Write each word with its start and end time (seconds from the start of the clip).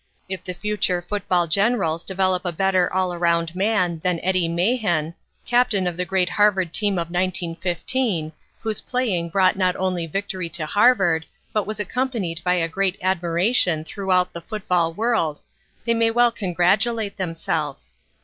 If 0.27 0.43
the 0.43 0.55
future 0.55 1.03
football 1.07 1.45
generals 1.45 2.03
develop 2.03 2.43
a 2.43 2.51
better 2.51 2.91
all 2.91 3.13
around 3.13 3.53
man 3.55 3.99
than 4.03 4.19
Eddie 4.23 4.47
Mahan, 4.47 5.13
captain 5.45 5.85
of 5.85 5.95
the 5.95 6.05
great 6.05 6.27
Harvard 6.27 6.73
team 6.73 6.93
of 6.93 7.11
1915, 7.11 8.31
whose 8.61 8.81
playing 8.81 9.29
brought 9.29 9.57
not 9.57 9.75
only 9.75 10.07
victory 10.07 10.49
to 10.49 10.65
Harvard 10.65 11.27
but 11.53 11.67
was 11.67 11.79
accompanied 11.79 12.43
by 12.43 12.65
great 12.65 12.97
admiration 12.99 13.83
throughout 13.83 14.33
the 14.33 14.41
football 14.41 14.91
world, 14.91 15.39
they 15.85 15.93
may 15.93 16.09
well 16.09 16.31
congratulate 16.31 17.17
themselves. 17.17 17.93